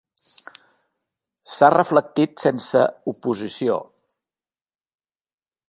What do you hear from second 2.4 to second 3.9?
sense oposició.